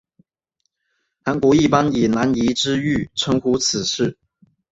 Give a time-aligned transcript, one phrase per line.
[1.23, 4.17] 韩国一般以南怡之狱称呼此事。